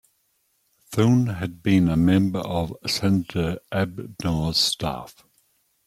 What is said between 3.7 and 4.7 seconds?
Abdnor's